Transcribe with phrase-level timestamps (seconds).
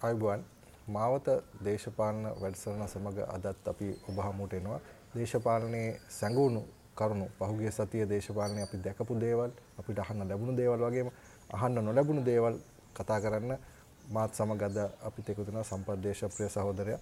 [0.00, 0.42] අයිබුවන්
[0.86, 1.28] මාවත
[1.60, 4.80] දේශපාලන වැඩසටහන සමග අදත් අපි ඔබ හමුවට එනවා.
[5.14, 6.62] දේශපාලනයේ සැඟවුණු
[6.94, 11.10] කරුණු පහුගිය සතියේ දේශපාලනයේ අපි දැකපු දේවල් අපිට අහන්න ලැබුණු දේවල් වගේම
[11.50, 12.60] අහන්න නොලැබුණු දේවල්
[12.94, 13.58] කතා කරන්න
[14.08, 17.00] මාත් සමග අද අපිත් එකතු වෙනවා සම්පත් දේශප්‍රිය සහෝදරයා.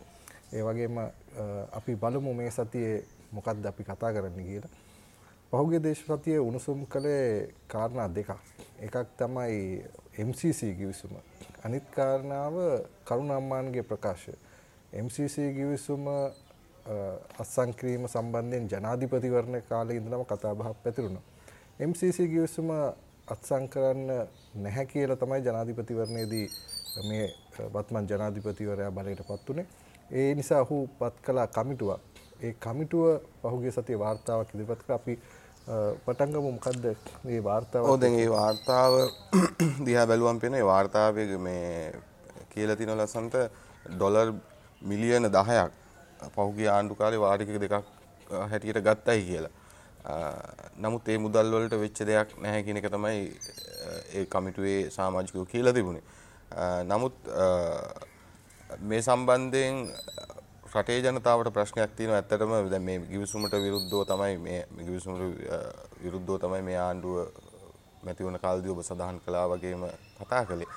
[0.52, 0.96] ඒ වගේම
[1.72, 4.72] අපි බලමු මේ සතියේ මොකක්ද අපි කතා කරන්න කියලා.
[5.52, 8.30] පහුගිය දේශ සතියේ උණුසුම් කළේ කාරණා දෙකක්.
[8.78, 9.84] එකක් තමයි
[10.18, 11.10] MCC ගිවිසුම.
[11.64, 12.54] අනිත් කාරණාව
[13.04, 14.32] කරුණ අම්මාන්ගේ ප්‍රකාශය.
[14.94, 16.06] MCC ගිවිසුම
[17.38, 21.24] අත්සන් කිරීම සම්බන්ධයෙන් ජනාධිපතිවරණ කාලේ ඉඳලම කතා බහක් පැතිරුණා.
[21.80, 22.70] MCC ගිවිසුම
[23.28, 24.10] අත්සන් කරන්න
[24.56, 26.46] නැහැ කියලා තමයි ජනාධිපතිවරණයේදී
[27.02, 27.26] මේ
[27.74, 29.66] වත්මන් ජනාධිපතිවරයා බලයට පත් උනේ.
[30.10, 32.00] ඒ නිසා ඔහු පත් කළ කමිටුවක්.
[32.42, 33.04] ඒ කමිටුව
[33.42, 34.96] පහුගිය සතියේ වාර්තාවක් ඉදිරිපත් කළා.
[34.96, 35.18] අපි
[35.66, 36.84] පටන් ගමු මොකද්ද
[37.26, 37.88] මේ වාර්තාව?
[37.90, 38.92] ඔව් දැන් මේ වාර්තාව
[39.86, 41.92] දිහා බැලුවම් පේන ඒ වාර්තාවේ මේ
[42.52, 43.34] කියලා තියෙන ලස්සන්ට
[43.96, 44.30] ඩොලර්
[44.90, 45.70] මිලියන 10ක්
[46.36, 47.74] පහුගිය ආණ්ඩු කාලේ වාරික දෙකක්
[48.50, 49.52] හැටියට ගත්තයි කියලා.
[50.84, 53.24] නමුත් ඒ මුදල් වලට වෙච්ච දෙයක් නැහැ කියන එක තමයි
[54.14, 56.04] ඒ කමිටුවේ සමාජිකයෝ කියලා තිබුණේ.
[56.92, 57.16] නමුත්
[58.90, 59.82] මේ සම්බන්ධයෙන්
[60.76, 65.22] රටේ ජනතාවට ප්‍රශ්නයක් තියෙනවා ඇත්තටම දැන් මේ ගිවිසුමට විරුද්ධව තමයි මේ ගිවිසුමට
[66.02, 67.16] විරුද්ධව තමයි මේ ආණ්ඩුව
[68.02, 69.84] මැති වුණ කාලදී ඔබ සඳහන් කළා වගේම
[70.18, 70.68] කතා කළේ.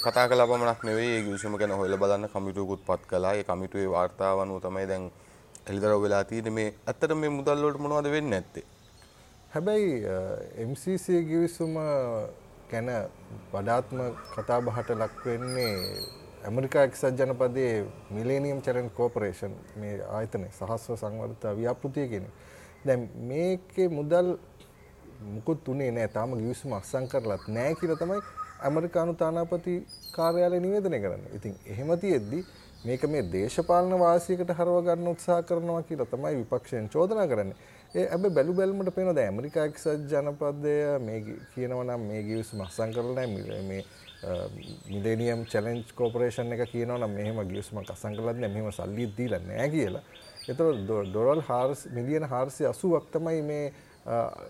[0.00, 3.34] කතා කළා පමණක් නෙවෙයි ඒ ගිවිසුම ගැන හොයලා බලන්න කමිටුවකුත් පත් කළා.
[3.34, 5.10] ඒ කමිටුවේ වාර්තාව අනුව තමයි දැන්
[5.66, 8.64] එළිදරව් වෙලා තියෙන්නේ මේ ඇත්තට මේ මුදල් වලට මොනවද වෙන්නේ නැත්තේ?
[9.50, 9.92] හැබැයි
[10.64, 11.78] MCC ගිවිසුම
[12.70, 12.90] ගැන
[13.52, 15.72] වඩාත්ම කතා බහට ලක් වෙන්නේ
[16.44, 22.26] ඇමරිකා එක්සත් ජනපදයේ මිලේනියම් චැලෙන්ජ් කෝපරේෂන් මේ ආයතනය සහස්ව සංවර්ධ ව්‍යාපෘතිය කියන.
[22.86, 24.28] දැන් මේකේ මුදල්
[25.26, 28.20] මුකුත් උනේ නෑ තාම ගිවිසුම අත්සන් කරලත් නෑ කියලා තමයි
[28.60, 29.74] ඇමරිකානු තානාපති
[30.12, 31.32] කාර්යාලය නිවේදනය කරන්නේ.
[31.34, 32.44] ඉතින් එහෙම තියෙද්දි
[32.84, 37.56] මේක මේ දේශපාලන වාසියකට හරව ගන්න උත්සාහ කරනවා කියලා තමයි විපක්ෂයෙන් චෝදනා කරන්නේ.
[37.94, 41.18] ඒ හැබැයි බැලු බැලමට පේනවා දැන් ඇමරිකා එක්සත් ජනපදය මේ
[41.54, 43.82] කියනවා නම් මේ ගිවිසුම අත්සන් කරලා නෑ මේ
[44.88, 49.68] මිලේනියම් චැලෙන්ජ් කෝපරේෂන් එක කියනවා නම් මෙහෙම ගිවිසුමක් අත්සන් කරලා නෑ මෙහෙම සල්ලි දීලා නෑ
[49.70, 50.02] කියලා.
[50.48, 53.72] එතකොට ඩොලර් 4 මිලියන 480ක් තමයි මේ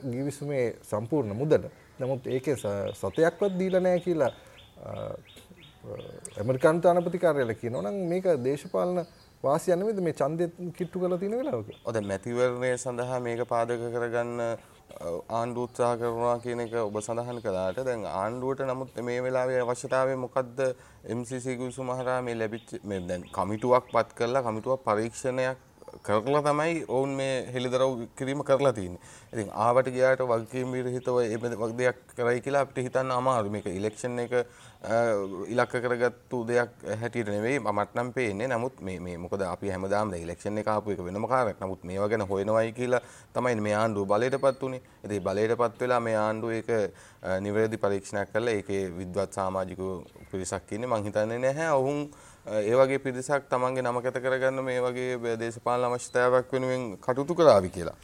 [0.06, 1.69] ගිවිසුමේ සම්පූර්ණ මුදල.
[2.00, 4.32] නමුත් ඒකේ සතයක්වත් දීලා නැහැ කියලා
[6.38, 9.05] ඇමරිකානු තානාපති කාර්යාලය කියනවා නම් මේක දේශපාලන
[9.47, 10.47] වාසිය නෙවෙයිද මේ ඡන්දෙ
[10.78, 11.69] කිට්ටු කරලා තියෙන වෙලාවක.
[11.81, 14.41] ඔව් දැන් මැතිවරණය සඳහා මේක පාදක කරගන්න
[15.31, 20.60] ආණ්ඩුව උත්සාහ කරනවා කියන එක ඔබ සඳහන් කළාට දැන් ආණ්ඩුවට නමුත් මේ වෙලාවේ අවශ්‍යතාවය මොකද්ද
[21.16, 25.59] MCC ගුසුම හරහා මේ ලැබිච්ච මේ දැන් කමිටුවක් පත් කරලා කමිටුවක් පරීක්ෂණයක්
[26.03, 29.00] කරලා තමයි ඔවුන් මේ හෙළිදරව් කිරීම කරලා තියෙන්නේ.
[29.32, 33.53] ඉතින් ආවට ගියාට වගකීම් විරහිතව මේ දෙයක් කරයි කියලා අපිට හිතන්න අමාරුයි.
[33.53, 34.32] මේක ඉලෙක්ෂන් එක
[35.55, 38.49] ඉලක්ක කරගත්තු දෙයක් හැටියට නෙවෙයි මට නම් පේන්නේ.
[38.49, 41.60] නමුත් මේ මේ මොකද අපි හැමදාම දැන් ඉලෙක්ෂන් එක ආපු එක වෙනම කාරණයක්.
[41.60, 44.82] නමුත් මේවා ගැන හොයනවයි කියලා තමයි මේ ආණ්ඩුව බලයටපත් උනේ.
[45.05, 46.71] ඉතින් බලයටපත් වෙලා මේ ආණ්ඩුව ඒක
[47.41, 49.82] නිවැරදි පරීක්ෂණයක් කරලා ඒකේ විද්වත් සමාජික
[50.31, 50.91] පිරිසක් ඉන්නේ.
[50.93, 52.09] මං හිතන්නේ නැහැ ඔවුන්
[52.47, 57.97] ඒ වගේ පිරිසක් තමන්ගේ නම කැත කරගන්න මේ වගේ දේශපාලන අවශ්‍යතාවයක් වෙනුවෙන් කටයුතු කරાવી කියලා.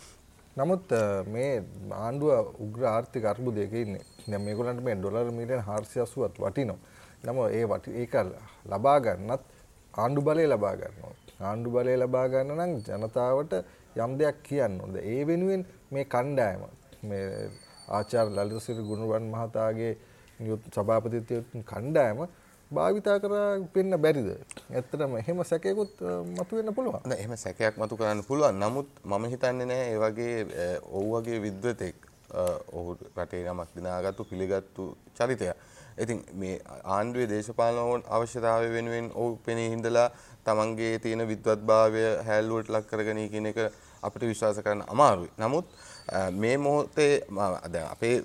[0.56, 0.88] නමුත්
[1.26, 1.62] මේ
[1.96, 4.04] ආණ්ඩුව උග්‍ර ආර්ථික අර්බුදයක ඉන්නේ.
[4.26, 6.78] දැන් මේගොල්ලන්ට මේ ඩොලර් මිලියන 480ක් වටිනවා.
[7.24, 8.14] නම ඒ වටි ඒක
[8.66, 9.42] ලබා ගන්නත්
[9.94, 11.14] ආණ්ඩු බලය ලබා ගන්නවා.
[11.42, 13.52] ආණ්ඩු බලය ලබා ගන්න නම් ජනතාවට
[13.96, 14.96] යම් දෙයක් කියන්න ඕනද.
[15.04, 16.62] ඒ වෙනුවෙන් මේ කණ්ඩායම
[17.02, 17.50] මේ
[17.90, 19.92] ආචාර්ය ලලිතසිරි ගුණවන් මහතාගේ
[20.72, 22.28] සභාපතිත්වයෙන් කණ්ඩායම
[22.70, 24.28] භාවිතා කරා පෙන්න බැරිද?
[24.74, 25.92] ඇත්තටම එහෙම සැකයකුත්
[26.36, 27.02] මතුවෙන්න පුළුවන්.
[27.04, 28.60] නෑ එහෙම සැකයක් මතු කරන්න පුළුවන්.
[28.62, 30.36] නමුත් මම හිතන්නේ නෑ ඒ වගේ
[30.92, 31.96] ඔව් වගේ විද්වතෙක්
[32.72, 34.84] ඔහු රටේ නමක් දිනාගත්තු පිළිගත්තු
[35.18, 35.54] චරිතයක්.
[35.98, 36.56] ඉතින් මේ
[36.96, 40.08] ආණ්ඩුවේ දේශපාලන අවශ්‍යතාවය වෙනුවෙන් ඔහු පෙනී හිඳලා
[40.44, 43.58] තමන්ගේ තියෙන විද්වත්භාවය හැල්ලුවට ලක් කරගනී කියන එක
[44.02, 45.30] අපිට විශ්වාස කරන්න අමාරුයි.
[45.38, 45.66] නමුත්
[46.32, 47.12] මේ මොහොතේ
[47.90, 48.16] අපේ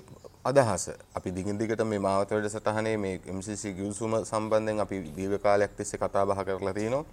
[0.46, 5.98] අදහස අපි දිගින් දිගට මේ මාවත වැඩසටහනේ මේ MCC ගිවිසුම සම්බන්ධයෙන් අපි දීර්ඝ කාලයක් තිස්සේ
[5.98, 7.04] කතා බහ කරලා තිනවා.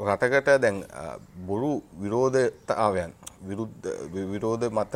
[0.00, 0.84] රටකට දැන්
[1.46, 3.88] බොරු විරෝධතාවයන් විරුද්ධ
[4.28, 4.94] විරෝධ මත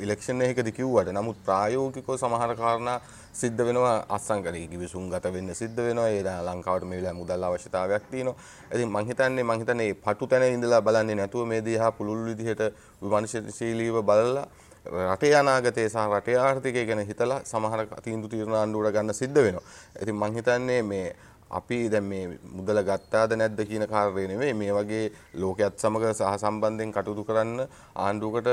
[0.00, 3.00] ඉලෙක්ෂන් එකකදී කිව්වට නමුත් ප්‍රායෝගිකව සමහර කාරණා
[3.32, 8.40] සිද්ධ වෙනවා අත්සන්කරී කිවිසුම් ගත වෙන්න සිද්ධ වෙනවා ඒ ලංකාවට මේ වෙලාවේ මුදල් අවශ්‍යතාවයක් තියෙනවා.
[8.74, 12.62] ඉතින් මං හිතන්නේ මං හිතන්නේ පටු තැන ඉඳලා බලන්නේ නැතුව මේ දිහා පුළුල් විදිහට
[13.02, 14.48] විමර්ශනශීලීව බලලා
[14.84, 19.66] රටේ අනාගතය සහ රටේ ආර්ථිකය ගැන හිතලා සමහර තීන්දුව తీරන ආණ්ඩුවට ගන්න සිද්ධ වෙනවා.
[20.02, 21.12] ඉතින් මං හිතන්නේ මේ
[21.50, 25.04] අපි දැන් මේ මුදල ගත්තාද නැද්ද කියන කාර්යය නෙමෙයි මේ වගේ
[25.34, 27.68] ලෝකයක් සමග සහ සම්බන්ධයෙන් කටයුතු කරන්න
[28.06, 28.50] ආණ්ඩුවකට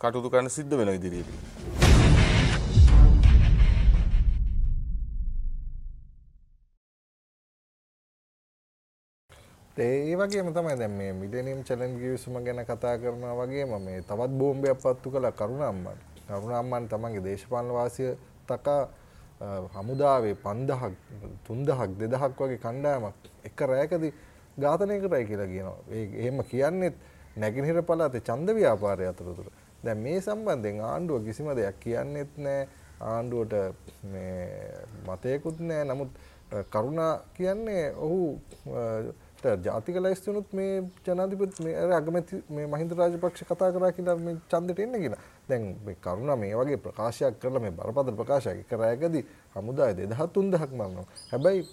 [0.00, 2.03] කටයුතු කරන්න සිද්ධ වෙන ඉදිරියේදී.
[9.76, 14.78] ඒ වගේම තමයි දැන් මේ මිලේනියම් චැලන්ජ් ගිවිසුම ගැන කතා කරනවා වගේම මේ තවත් බෝම්බයක්
[14.78, 15.98] පත්තු කළා කරුණාම්මන්.
[16.28, 18.14] කරුණාම්මන් තමන්ගේ දේශපාලන වාසිය
[18.46, 18.88] තකා
[19.74, 20.92] හමුදාවේ 5000ක්
[21.48, 24.12] 3000ක් 2000ක් වගේ කණ්ඩායමක් එක රැයකදී
[24.56, 25.78] ඝාතනය කරයි කියලා කියනවා.
[25.90, 26.94] ඒ එහෙම කියන්නේත්
[27.36, 29.50] නැගෙනහිර පළාතේ ඡන්ද ව්‍යාපාරය අතරතුර.
[29.84, 32.68] දැන් මේ සම්බන්ධයෙන් ආණ්ඩුව කිසිම දෙයක් කියන්නෙත් නැහැ.
[33.02, 33.54] ආණ්ඩුවට
[34.04, 34.70] මේ
[35.06, 35.84] මතයකුත් නැහැ.
[35.84, 36.10] නමුත්
[36.70, 38.38] කරුණා කියන්නේ ඔහු
[39.64, 40.72] ජාතික ලයිස්තුනුත් මේ
[41.06, 45.22] ජනාධිපති මේ අගමැති මේ මහින්ද රාජපක්ෂ කතා කරා කියලා මේ ඡන්දෙට එන්න කියලා.
[45.48, 49.24] දැන් මේ කරුණා මේ වගේ ප්‍රකාශයක් කරලා මේ බරපතල ප්‍රකාශයක් එක රැයකදී
[49.56, 51.06] හමුදාය 2000 3000ක් මරනවා.
[51.32, 51.68] හැබැයි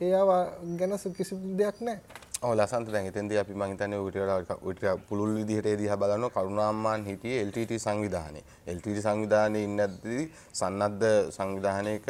[0.00, 0.30] ඒව
[0.78, 2.24] ගැන කිසි දෙයක් නැහැ.
[2.42, 5.96] ඔව් ලසන්ත දැන් එතෙන්දී අපි මම හිතන්නේ ඔය ටික ඔය ටික පුළුල් විදිහට ඒ දිහා
[5.96, 8.44] බලනවා කරුණාම්මාන් හිටියේ LTT සංවිධානයේ.
[8.76, 12.06] LTT සංවිධානයේ ඉන්නදී සන්නද්ධ සංවිධානයක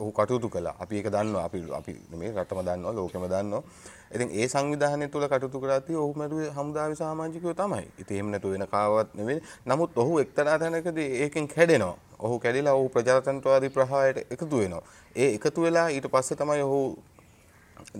[0.00, 0.74] ඔහු කටයුතු කළා.
[0.82, 1.44] අපි ඒක දන්නවා.
[1.48, 3.62] අපි අපි නෙමෙයි රටම දන්නවා, ලෝකෙම දන්නවා.
[4.14, 7.84] ඉතින් ඒ සංවිධානය තුළ කටයුතු කරද්දී ඔහු මැරුවේ හමුදාවේ සමාජිකයෝ තමයි.
[7.98, 9.42] ඉතින් එහෙම නැතු වෙන කාවත් නෙවෙයි.
[9.66, 11.96] නමුත් ඔහු එක්තරා තැනකදී ඒකෙන් කැඩෙනවා.
[12.18, 14.82] ඔහු කැඩිලා ඔහු ප්‍රජාතන්ත්‍රවාදී ප්‍රහාරයට එකතු වෙනවා.
[15.16, 16.80] ඒ එකතු වෙලා ඊට පස්සේ තමයි ඔහු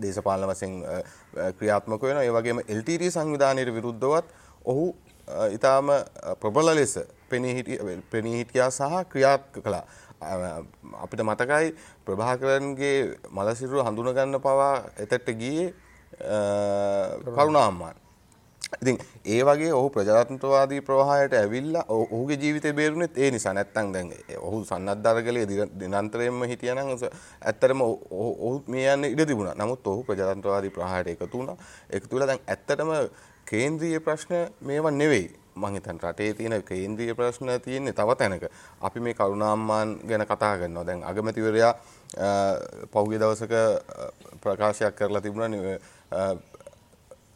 [0.03, 0.75] දේශපාලන වශයෙන්
[1.59, 2.25] ක්‍රියාත්මක වෙනවා.
[2.25, 4.27] ඒ වගේම LTT සංවිධානයට විරුද්ධවත්
[4.65, 4.85] ඔහු
[5.55, 5.91] ඊටාම
[6.41, 6.99] ප්‍රබල ලෙස
[7.31, 9.85] පෙනී හිටියා සහ ක්‍රියාත්මක කළා.
[10.21, 11.73] අපිට මතකයි
[12.05, 12.99] ප්‍රභාකරන්ගේ
[13.31, 15.73] මලසිරුව හඳුනගන්න පවා එතට ගියේ
[17.27, 17.97] කරුණාම්මාන්.
[18.83, 24.61] ඉතින් ඒ වගේ ඔහු ප්‍රජාතන්ත්‍රවාදී ප්‍රවාහයට ඇවිල්ලා ඔහුගේ ජීවිතේ බේරුණෙත් ඒ නිසා නැත්තම් දැන් ඔහු
[24.65, 25.47] සන්නද්ධාරකලේ
[25.81, 29.55] දිනන්තරයෙන්ම හිටියනම් ඇත්තටම ඔහු මේ යන්නේ ඉඩ තිබුණා.
[29.55, 31.57] නමුත් ඔහු ප්‍රජාතන්ත්‍රවාදී ප්‍රවාහයට එකතු වුණා.
[31.91, 32.93] එකතු වෙලා දැන් ඇත්තටම
[33.51, 35.29] කේන්ද්‍රීය ප්‍රශ්න මේවා නෙවෙයි.
[35.61, 38.45] මං හිතන්නේ රටේ තියෙන කේන්ද්‍රීය ප්‍රශ්න තියෙන්නේ තව තැනක.
[38.81, 40.87] අපි මේ කරුණාම්මාන් ගැන කතා කරනවා.
[40.87, 41.75] දැන් අගමැතිවරයා
[42.93, 43.53] පහුගිය දවසක
[44.41, 45.51] ප්‍රකාශයක් කරලා තිබුණා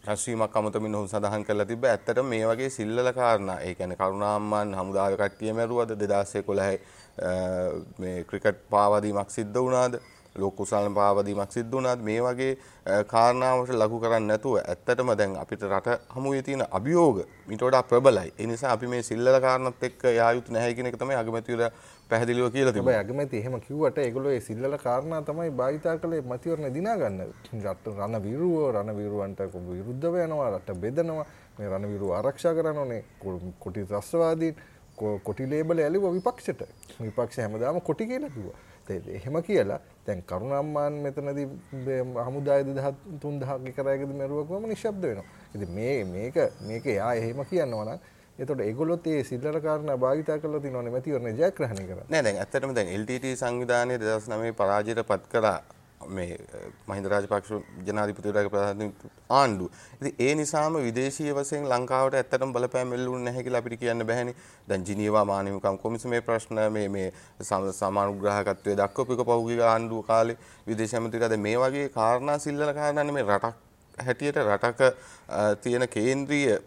[0.04, 5.18] රැස්වීමක් අමතමින් ඔහු සඳහන් කරලා තිබ්බ ඇත්තටම මේ වගේ සිල්ලල කාරණා ඒ කියන්නේ කරුණාම්මන් හමුදාවේ
[5.18, 6.78] කට්ටිය මැරුවද 2011
[7.98, 9.96] මේ ක්‍රිකට් පාවාදීමක් සිද්ධ වුණාද
[10.36, 12.52] ලෝක කුසලන පාවාදීමක් සිද්ධ වුණාද මේ වගේ
[13.06, 18.46] කාරණාවට ලඝු කරන්නේ නැතුව ඇත්තටම දැන් අපිට රට හමුවේ තියෙන අභියෝග ඊට වඩා ප්‍රබලයි ඒ
[18.46, 21.70] නිසා අපි මේ සිල්ලල කාරණාත් එක්ක යා යුතු නැහැ කියන එක තමයි අගමැතිවරයා
[22.08, 22.94] පැහැදිලිව කියලා තිබුණා.
[22.94, 27.32] හැබැයි අගමැති එහෙම කිව්වට ඒගොල්ලෝ ඒ සිල්ලල කාරණා තමයි භාවිතා කළේ මතිවරණ දිනා ගන්න.
[27.62, 29.40] රට රණ විරුව රණ විරුවන්ට
[29.70, 31.26] විරුද්ධව යනවා රට බෙදනවා
[31.58, 33.02] මේ රණ විරුව ආරක්ෂා කරන්න ඕනේ
[33.60, 34.62] කොටි ත්‍රස්තවාදීන්
[35.22, 36.68] කොටි ලේබල ඇලිව විපක්ෂට
[37.00, 38.58] විපක්ෂ හැමදාම කොටි කියලා කිව්වා.
[38.88, 41.46] එහෙම කියලා දැන් කරුණම්මාන් මෙතනදී
[42.26, 45.28] හමුදාය දෙදහත් තුන්දහක් කරයකද මැරුවකම නිශ්ශබ්ද වෙනවා.
[45.54, 47.98] ඉතින් මේ මේක මේක එයා එහෙම කියනවා නම්
[48.38, 52.06] එතකොට ඒගොල්ලොත් ඒ සිල්ලර කාරණා භාවිතා කරලා තිනවනේ මැතිවරණ ජයග්‍රහණය කරා.
[52.08, 55.58] නෑ දැන් ඇත්තටම දැන් LTT සංවිධානයේ 2009 පරාජයට පත් කළා
[56.08, 56.38] මේ
[56.86, 57.52] මහින්ද රාජපක්ෂ
[57.86, 59.68] ජනාධිපතිවරයාගේ ප්‍රධානමන්ත්‍රී ආණ්ඩුව.
[59.96, 64.36] ඉතින් ඒ නිසාම විදේශීය වශයෙන් ලංකාවට ඇත්තටම බලපෑම් එල්ලුන්නේ නැහැ කියලා අපිට කියන්න බෑනේ.
[64.68, 67.08] දැන් ජිනීවා මානවිකම් කොමිසමේ ප්‍රශ්න මේ මේ
[67.74, 73.63] සමානුග්‍රහකත්වයේ දක්වපු එක පහුගිය ආණ්ඩුව කාලේ විදේශ ඇමතිවරයා මේ වගේ කාරණා සිල්ලල කාරණා නෙමෙයි රටක්
[73.98, 74.80] හැටියට රටක
[75.62, 76.58] තියෙන කේන්ද්‍රීය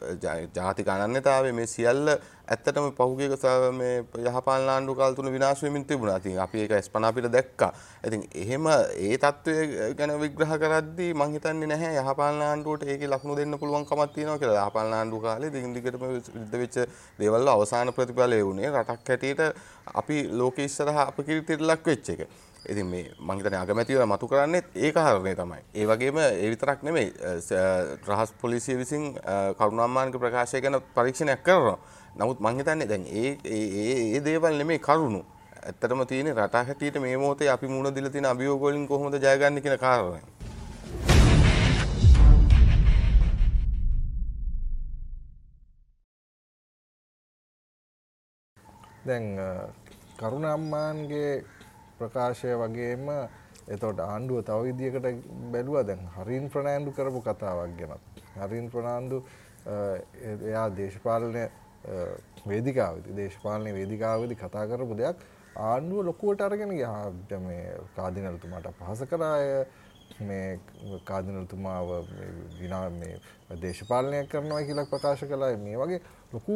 [0.56, 2.10] ජාතික අනන්‍යතාවය මේ සියල්ල
[2.48, 3.30] ඇත්තටම පහුගිය
[3.74, 6.18] මේ යහපාලන ආණ්ඩු කාල තුන විනාශ වෙමින් තිබුණා.
[6.18, 7.72] ඉතින් අපි ඒක ස්පනා අපිට දැක්කා.
[8.04, 13.60] ඉතින් එහෙම ඒ தত্ত্বය ගැන විග්‍රහ කරද්දී මම හිතන්නේ නැහැ යහපාලන ආණ්ඩුවට ඒකේ ලකුණු දෙන්න
[13.60, 14.66] පුළුවන් කමක් තියෙනවා කියලා.
[14.66, 16.78] යහපාලන ආණ්ඩුව කාලේ දිගින් දිගටම සිද්ධ වෙච්ච
[17.20, 19.42] දේවල් අවසාන ප්‍රතිඵලය වුණේ රටක් හැටියට
[19.94, 22.28] අපි ලෝක ඉස්සරහා අපකීර්තියට ලක් වෙච්ච එක.
[22.68, 25.62] ඉතින් මේ මං හිතන්නේ අගමැතිවරයා මතු කරන්නේ ඒ කාරණේ තමයි.
[25.76, 27.14] ඒ වගේම ඒ විතරක් නෙමෙයි
[28.08, 29.04] රහස් පොලිසිය විසින්
[29.58, 31.78] කරුණාම්මාන්ගේ ප්‍රකාශය ගැන පරීක්ෂණයක් කරනවා.
[32.16, 35.22] නමුත් මං හිතන්නේ දැන් ඒ ඒ ඒ දේවල් නෙමෙයි කරුණු.
[35.64, 39.80] ඇත්තටම තියෙන්නේ රට හැටියට මේ මොහොතේ අපි මුණ දීලා තියෙන අභියෝග වලින් කොහොමද ජයගන්නේ කියන
[39.80, 40.22] කාරණය.
[49.08, 49.28] දැන්
[50.20, 51.57] කරුණාම්මාන්ගේ
[52.00, 53.06] ප්‍රකාශය වගේම
[53.68, 55.08] එතකොට ආණ්ඩුව තව විදියකට
[55.52, 55.84] බැලුවා.
[55.84, 58.04] දැන් හරින් ප්‍රනාන්දු කරපු කතාවක් ගැනත්.
[58.42, 59.24] හරින් ප්‍රනාන්දු
[60.44, 61.48] එයා දේශපාලනය
[62.46, 65.26] වේදිකාවති දේශපාලනය වේදිකාවදි කතා කරපු දෙයක්
[65.64, 67.12] ආණ්ඩුව ලොකුවට අරගෙන ගියා.
[67.40, 69.66] මේ කාදිනලතුමාට පහස කරාය
[70.22, 70.60] මේ
[71.06, 71.90] කාදිනලතුමාව
[72.60, 73.16] විනා මේ
[73.58, 76.00] දේශපාලනය කරනවා කියලා ප්‍රකාශ කළා මේ වගේ
[76.30, 76.56] ලොකු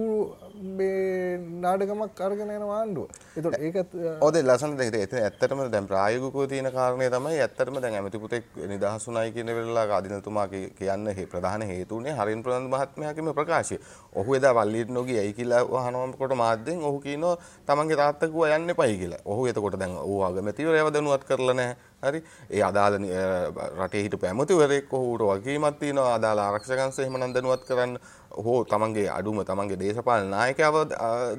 [1.62, 3.08] නාඩගමක් අරගෙන යන ආණ්ඩුව.
[3.34, 7.96] එතකොට ඒකත් ඔව් දැන් ලස්සන දෙයක් ඒක ඇත්තටම දැන් ප්‍රායෝගිකව තියෙන කාරණේ තමයි ඇත්තටම දැන්
[7.96, 13.80] ඇමති පුතෙක් නිදහසුණයි කියන වෙලාවක ආදිනතුමා කියන්න ප්‍රධාන හේතුුනේ හරින් ප්‍රනන්ද මහත්මයාගේම ප්‍රකාශය.
[14.14, 18.98] ඔහු එදා වල්ලියට නොගිය ඇයි කියලා අහනකොට මාධ්‍යෙන් ඔහු කියනවා තමන්ගේ තාත්තා කිව්වා යන්න එපයි
[18.98, 19.22] කියලා.
[19.26, 21.91] ඔහු එතකොට දැන් ඌ අගමැතිවරයව දැනුවත් කරලා නැහැ.
[22.04, 22.98] හරි ඒ අදාළ
[23.80, 27.94] රටේ හිටපු ඇමතිවරයෙක් ඔහුට වගකීමක් තියෙනවා අදාළ ආරක්ෂකංශ එහෙම නම් දැනුවත් කරන්න
[28.38, 30.78] හෝ තමන්ගේ අඩුම තමන්ගේ දේශපාලන නායකයව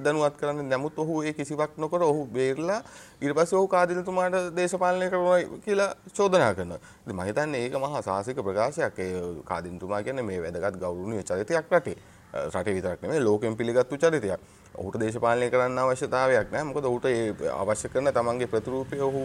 [0.04, 2.80] දැනුවත් කරන්න නමුත් ඔහු ඒ කිසිවක් නොකර ඔහු බේරලා
[3.22, 6.80] ඊට පස්සේ ඔහු කාදිනතුමාට දේශපාලනය කරනවා කියලා චෝදනා කරනවා.
[7.02, 8.98] ඉතින් මම හිතන්නේ ඒක මහා සාහසික ප්‍රකාශයක්.
[8.98, 11.96] ඒ කාදිනතුමා කියන්නේ මේ වැදගත් ගෞරවනීය චරිතයක් රටේ.
[12.32, 14.40] රටේ විතරක් නෙමෙයි ලෝකෙන් පිළිගත්තු චරිතයක්.
[14.74, 16.64] ඔහුට දේශපාලනය කරන්න අවශ්‍යතාවයක් නැහැ.
[16.64, 19.22] මොකද ඔහුට ඒ අවශ්‍ය කරන තමන්ගේ ප්‍රතිරූපය ඔහු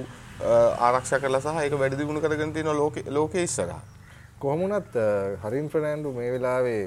[0.80, 3.82] ආරක්ෂා කරලා සහ ඒක වැඩි දියුණු කරගෙන තියෙනවා ලෝකේ ලෝකේ ඉස්සරහා.
[4.40, 4.98] කොහොම වුණත්
[5.44, 6.82] හරින් ෆර්නෑන්ඩු මේ වෙලාවේ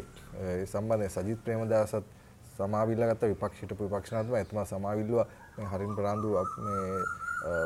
[0.66, 2.04] සම්බන්ධය සජිත් ප්‍රේමදාසත්
[2.56, 5.24] සමාවිල්ල ගත්ත විපක්ෂ හිටපු විපක්ෂනාත්ම එතුමා සමාවිල්ලුව
[5.72, 6.36] හරින් ප්‍රාන්දු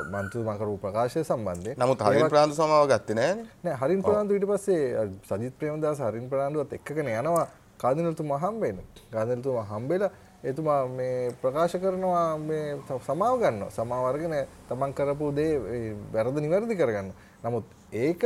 [0.06, 3.34] මන්තු මකරු ප්‍රකාශය සම්බන්ධය නමුත් හරින් ප්‍රාන්දු සමාව ගත්තේ නෑ
[3.64, 7.46] නෑ හරින් ප්‍රාන්දු ඊට පස්සේ සජිත් ප්‍රේමදාස හරින් ප්‍රාන්දුවත් එක්කගෙන යනවා
[7.78, 8.78] කාදිනතුමා හම්බෙන්න
[9.10, 10.10] කාදිනතුමා හම්බෙලා
[10.44, 14.34] එතුමා මේ ප්‍රකාශ කරනවා මේ සමාව ගන්න සමාව අරගෙන
[14.68, 15.52] තමන් කරපු දේ
[16.12, 17.10] වැරදි නිවැරදි කරගන්න.
[17.42, 17.64] නමුත්
[17.94, 18.22] ඒක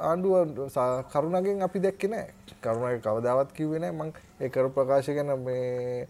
[0.00, 0.70] ආණ්ඩුව
[1.08, 2.26] කරුණගෙන් අපි දැක්කේ නෑ.
[2.62, 6.08] කරුණගේ කවදාවත් කිව්වේ නෑ මං ඒ කරු ප්‍රකාශ ගැන මේ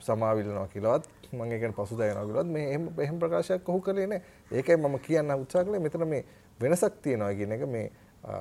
[0.00, 4.22] සමාවිල්ලනවා කියලාවත් මම ඒකෙන් පසුතැවෙනවා කියලාවත් මේ එහෙම එහෙම ප්‍රකාශයක් ඔහු කළේ නෑ.
[4.50, 6.24] ඒකයි මම කියන්න උත්සාහ කළේ මෙතන මේ
[6.60, 7.90] වෙනසක් තියෙනවා කියන එක මේ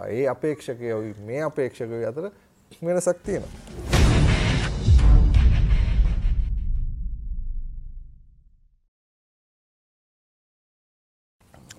[0.09, 2.29] ඒ අපේක්ෂකයෝ මේ අපේක්ෂකයෝ අතර
[2.71, 3.51] වෙනසක් තියෙනවා.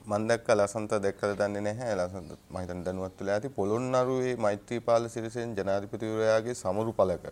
[0.08, 5.56] මම දැක්ක ලසන්ත දැක්කද දන්නේ නැහැ ලසන්ත මම හිතන්නේ දැනුවත් වෙලා ඇති පොළොන්නරුවේ මෛත්‍රීපාල සිරිසෙන්
[5.56, 7.26] ජනාධිපතිවරයාගේ සමරු පළක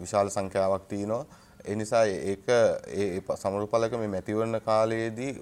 [0.00, 1.24] විශාල සංඛ්‍යාවක් තියෙනවා
[1.64, 5.32] ඒ නිසා ඒක ඒ සමරු පළක මේ මැතිවරණ කාලයේදී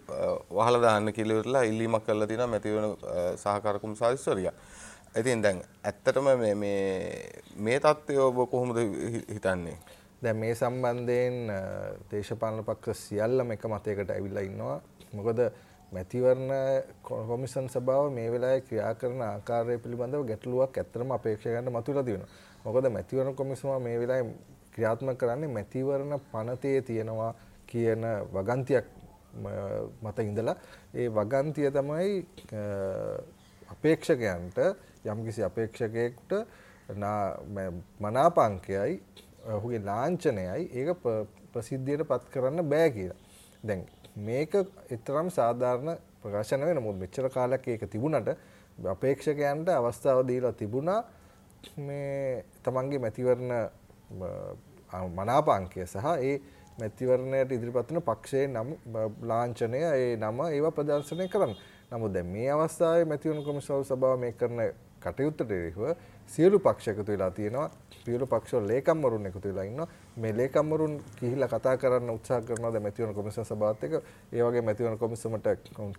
[0.52, 2.96] වහලා දාන්න කියලා ඉවරලා ඉල්ලීමක් කරලා තියෙනවා මැතිවරණ
[3.36, 4.54] සහකාර කුම්සාරිස්වරියා.
[5.14, 8.76] ඉතින් දැන් ඇත්තටම මේ මේ මේ தත්ත්වය ඔබ කොහොමද
[9.28, 9.78] හිතන්නේ?
[10.22, 11.36] දැන් මේ සම්බන්ධයෙන්
[12.10, 14.80] දේශපාලන පක්ෂ සියල්ලම එක මතයකට ඇවිල්ලා ඉන්නවා.
[15.12, 15.40] මොකද
[15.92, 16.52] මැතිවරණ
[17.02, 22.28] කොමිසන් සභාව මේ වෙලාවේ ක්‍රියා කරන ආකාරය පිළිබඳව ගැටලුවක් ඇත්තටම අපේක්ෂා ගන්න මතුවලා තියෙනවා.
[22.64, 24.34] මොකද මැතිවරණ කොමිසම මේ වෙලාවේ
[24.72, 27.32] ක්‍රියාත්මක කරන්නේ මැතිවරණ පනතේ තියෙනවා
[27.66, 28.86] කියන වගන්තියක්
[30.02, 30.56] මත ඉඳලා
[30.94, 32.22] ඒ වගන්තිය තමයි
[33.68, 34.58] අපේක්ෂකයන්ට
[35.06, 36.32] යම්කිසි අපේක්ෂකයෙකුට
[38.00, 38.94] මනාපංකයයි
[39.48, 41.06] ඔහුගේ ලාංඡනයයි ඒක
[41.52, 43.18] ප්‍රසිද්ධියට පත් කරන්න බෑ කියලා.
[43.62, 43.86] දැන්
[44.18, 44.54] මේක
[44.90, 48.28] එතරම් සාධාරණ ප්‍රකාශන වෙන නමුත් මෙච්චර කාලයක් ඒක තිබුණට
[48.86, 51.00] අපේක්ෂකයන්ට අවස්ථාව දීලා තිබුණා
[51.78, 53.52] මේ තමන්ගේ මැතිවරණ
[55.18, 56.36] මනාපාංකය සහ ඒ
[56.78, 58.70] මැතිවරණයට ඉදිරිපත් වන පක්ෂයේ නම්
[59.22, 61.54] ලාංඡනය ඒ නම ඒවා ප්‍රදර්ශනය කරන්න.
[61.90, 64.60] නමුත් දැන් මේ අවස්ථාවේ මැතිවරණ කොමිසම සභාව මේ කරන
[65.00, 65.96] කටයුත්තට එරෙහිව
[66.28, 67.70] සියලු පක්ෂ එකතු වෙලා තියෙනවා.
[68.04, 69.88] සියලු පක්ෂවල ලේකම්වරුන් එකතු වෙලා ඉන්නවා.
[70.16, 73.94] මේ ලේකම්වරුන් කිහිල්ලා කතා කරන්න උත්සාහ කරනවා දැන් මැතිවරණ කොමිසම සභාවත් එක්ක.
[74.32, 75.48] ඒ වගේ මැතිවරණ කොමිසමට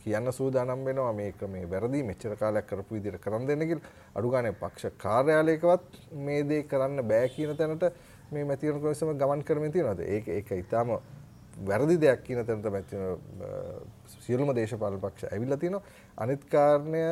[0.03, 3.93] කියන්න සූදානම් වෙනවා මේක මේ වැරදි මෙච්චර කාලයක් කරපු විදිහට කරන් දෙන්න කියලා.
[4.15, 7.85] අඩු ගානේ පක්ෂ කාර්යාලයකවත් මේ දේ කරන්න බෑ කියන තැනට
[8.31, 9.97] මේ මැතිවරණ කොමිසම ගමන් කරමින් තියෙනවා.
[10.07, 10.99] ඒක ඒක ඊටාම
[11.65, 13.97] වැරදි දෙයක් කියන තැනට මැතිවරණ
[14.29, 15.83] සියලුම දේශපාලන පක්ෂ ඇවිල්ලා තියෙනවා.
[16.17, 17.03] අනිත් කාරණය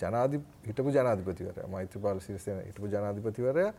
[0.00, 3.72] ජනාධි හිටපු ජනාධිපතිවරයා මෛත්‍රීපාල සිරිසේන හිටපු ජනාධිපතිවරයා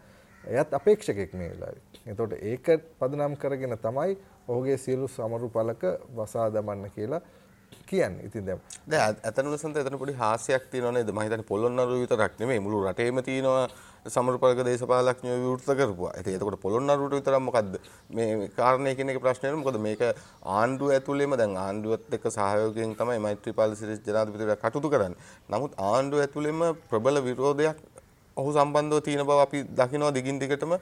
[0.44, 1.82] එයත් අපේක්ෂකෙක් මේ වෙලාවේ.
[2.06, 2.70] එතකොට ඒක
[3.00, 5.84] පදනම් කරගෙන තමයි ඔහුගේ සියලු සමරු පළක
[6.16, 7.22] වසා දමන්න කියලා
[7.86, 8.26] කියන්නේ.
[8.26, 11.12] ඉතින් දැන් දැන් අතන ලසන්ත එතන පොඩි හාස්‍යයක් තියෙනව නේද?
[11.12, 13.68] මම හිතන්නේ පොළොන්නරුව විතරක් නෙමෙයි මුළු රටේම තියෙනවා
[14.08, 16.14] සමරුපල්ක දේශපාලඥයෝ විවෘත කරපුවා.
[16.20, 17.74] ඉතින් එතකොට පොළොන්නරුවට විතරක් මොකද්ද
[18.10, 20.02] මේ කාරණේ කියන එක ප්‍රශ්නේ මොකද මේක
[20.54, 25.22] ආණ්ඩුව ඇතුළේම දැන් ආණ්ඩුවත් එක්ක සහයෝගයෙන් තමයි මෛත්‍රීපාල සිරිස් ජනාධිපතිවරයා කටයුතු කරන්නේ.
[25.50, 27.78] නමුත් ආණ්ඩුව ඇතුළේම ප්‍රබල විරෝධයක්
[28.38, 30.74] ඔහු සම්බන්ධව තියෙන බව අපි දකිනවා දිගින් දිගටම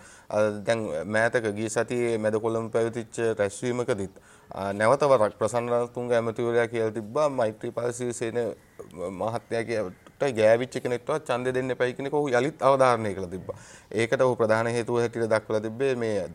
[0.61, 4.15] දැන් මෑතක ගිය සතියේ මැද කොළඹ පැවතිච්ච රැස්වීමකදීත්
[4.73, 8.41] නැවත වරක් ප්‍රසන්න රණතුංග ඇමතිවරයා කියලා තිබ්බා මෛත්‍රීපාල සිරිසේන
[10.15, 13.55] මහත්තයාගේ ගෑවිච්ච කෙනෙක්ටවත් ඡන්දය දෙන්න එපයි කියන එක ඔහු යලිත් අවධාරණය කළා තිබ්බා.
[13.93, 16.29] ඒකට ඔහු ප්‍රධාන හේතුව හැටියට දක්වලා තිබ්බේ මේ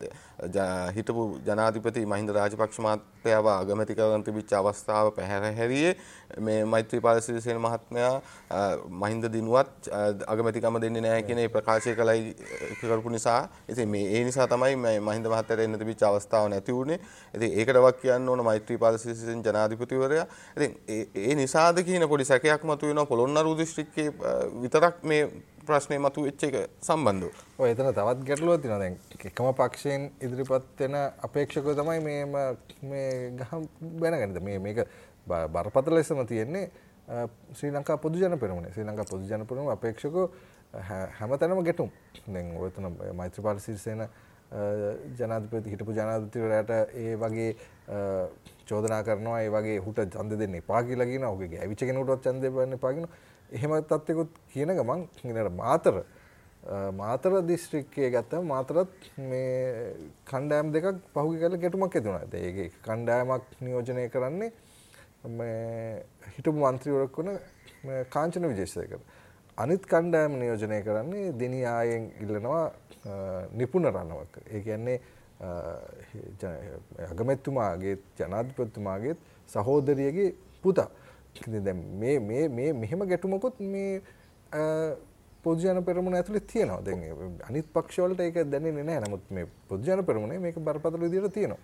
[0.95, 5.95] හිටපු ජනාධිපති මහින්ද රාජපක්ෂ මහත්තයාව අගමැති කරගෙන තිබිච්ච අවස්ථාව පැහැර හැරියේ
[6.39, 8.13] මේ මෛත්‍රීපාල සිරිසේන මහත්මයා
[8.95, 9.89] මහින්ද දිනුවත්
[10.27, 12.35] අගමැතිකම දෙන්නේ නැහැ කියන ප්‍රකාශය කළයි
[12.81, 16.99] කරපු නිසා ඉතින් මේ ඒ නිසා තමයි මහින්ද මහත්තයාට එන්න තිබිච්ච අවස්ථාව නැති වුනේ.
[17.33, 20.25] ඉතින් ඒකට වක් කියන්න ඕන මෛත්‍රීපාල සිරිසේන ජනාධිපතිවරයා.
[20.57, 24.11] ඉතින් ඒ නිසාද කියන පොඩි සැකයක් මතුවෙනවා පොළොන්නරුව දිස්ත්‍රික්කයේ
[24.61, 25.25] විතරක් මේ
[25.63, 27.31] ප්‍රශ්නය මතු වෙච්ච එක සම්බන්ධව.
[27.57, 28.79] ඔය එතන තවත් ගැටලුවක් තියෙනවා.
[28.79, 32.31] දැන් එකම පක්ෂයෙන් ඉදිරිපත් වෙන අපේක්ෂකව තමයි මේම
[32.83, 33.51] මේ ගහ
[34.01, 34.87] බැනගන්නද මේ මේක
[35.27, 36.71] බරපතල ලෙසම තියෙන්නේ
[37.53, 40.17] ශ්‍රී ලංකා පොදු ජන පෙරමුණේ ශ්‍රී ලංකා පොදු ජන පෙරමුණ අපේක්ෂකව
[41.19, 41.91] හැමතැනම ගැටුම්.
[42.27, 44.07] දැන් ඔය එතන මෛත්‍රීපාල සිරිසේන
[45.17, 47.51] ජනාධිපති හිටපු ජනාධිපතිවරයාට ඒ වගේ
[48.67, 52.75] චෝදනා කරනවා ඒ වගේ හුට ඡන්ද දෙන්න එපා කියලා කියන ඔහුගේ ඇවිච්ච කෙනෙකුටවත් ඡන්දය දෙන්න
[52.77, 53.07] එපා කියන
[53.51, 55.95] එහෙම තත්ත්වෙකුත් කියන ගමන් ඊළඟ මාතර
[56.93, 58.91] මාතර දිස්ත්‍රික්කය ගත්තම මාතරත්
[59.23, 64.51] මේ කණ්ඩෑම් දෙකක් පහුගි කල ගැටුමක් ඇතුුණා ඒගේ කණ්ඩෑමක් නියෝජනය කරන්නේ
[66.33, 67.39] හිටපු මන්ත්‍රීවරක් වන
[68.09, 69.01] කාංචන විජේෂයකර
[69.57, 72.63] අනිත් කණ්ඩෑම නියෝජනය කරන්නේ දෙනියායෙන් ඉල්ලනවා
[73.53, 74.99] නිපුණ රන්නවක් ඒ කියන්නේ
[77.09, 80.89] අගමැත්තුමාගේ ජනාධිපත්තුමාගේත් සහෝදරියගේ පුතා.
[81.99, 82.19] මේ
[82.81, 84.01] මෙහෙම ගැටුමකුත් මේ
[85.43, 86.81] පොජන පෙරමුණ ඇතුළි තියෙනවා.
[86.85, 86.95] දැ
[87.49, 91.59] අනිත් පක්ෂවලට ඒක දැනෙන්නේ නෑ නමුත් මේ පොජන පෙරමුණේ මේක බරපතල විදියට තියෙනවා.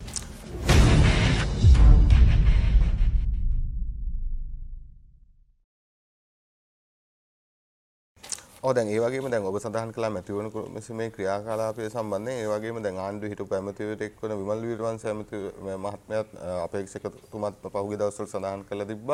[8.74, 14.18] දැන් ඒවගේ දැන් ඔබ සඳහන් කලා මැතිවන මෙසිමේ ක්‍රියාකාලාපය සම්බන්ධය ඒවගේ දැන් ආණ්ඩු හිටු පැමතිවරෙක්
[14.22, 15.38] වන විමල් විරවන් සැමති
[15.78, 16.34] මහත්මයත්
[16.64, 19.14] අපේක්ෂකතුමත් පහුගි දවසල් සඳහන් කළ තිබ්බ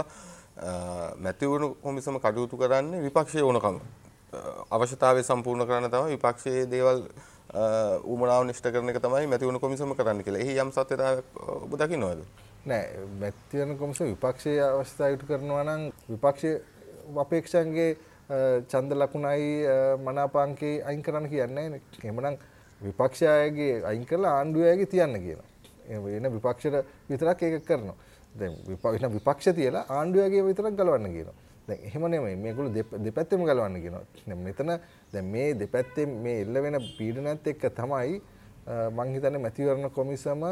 [1.20, 3.78] මැතිවුණු කොමිසම කටයුතු කරන්නේ විපක්ෂය ඕනකම
[4.72, 7.04] අවශ්‍යතාවය සම්පූර්ණ කරන්න තමයි විපක්ෂයේ දේවල්
[8.06, 10.42] උමනාව නිෂ්ට කරන එක තමයි මැතිවුණු කොමිසම කරන්න කියලා.
[10.42, 12.24] එහි යම් සත්‍යතාවයක් ඔබ දකින්නවද?
[12.66, 16.62] නෑ මැතිවුණු කොමිසම විපක්ෂයේ අවස්ථාව ඉටු කරනවා නම් විපක්ෂයේ
[17.18, 17.92] අපේක්ෂාන්ගේ
[18.72, 19.46] චන්ද ලකුණයි
[20.06, 22.38] මනාපාංකේ අයින් කරන්න කියන්නේ එහෙමනම්
[22.82, 25.50] විපක්ෂයාගේ අයින් කරලා ආණ්ඩුවයගේ තියන්න කියනවා.
[25.90, 27.96] එන විපක්ෂයට විතරක් ඒක කරනවා.
[28.40, 31.36] දැන් විපක්ෂ විපක්ෂ තියලා ආණ්ඩුවයගේ විතරක් ගලවන්න කියනවා.
[31.68, 32.74] දැන් එහෙම නෙමෙයි මේගොල්ලෝ
[33.06, 34.04] දෙපැත්තෙම ගලවන්න කියනවා.
[34.28, 34.72] දැන් මෙතන
[35.14, 38.22] දැන් මේ දෙපැත්තෙන් මේ එල්ල වෙන පීඩනයත් එක්ක තමයි
[38.98, 40.44] මං හිතන්නේ මැතිවරණ කොමිසම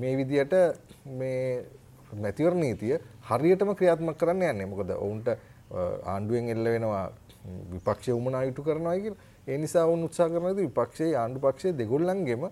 [0.00, 0.54] මේ විදියට
[1.20, 1.64] මේ
[2.24, 2.98] මැතිවරණ නීතිය
[3.30, 4.66] හරියටම ක්‍රියාත්මක කරන්න යන්නේ.
[4.66, 5.28] මොකද ඔවුන්ට
[5.70, 7.06] ආණ්ඩුවෙන් එල්ල වෙනවා
[7.72, 9.18] විපක්ෂය උමනා ඉටු කරනවා කියලා.
[9.48, 12.50] ඒ නිසා වුන් උත්සාහ කරනවා විපක්ෂයේ ආණ්ඩු පක්ෂයේ දෙගොල්ලන්ගෙම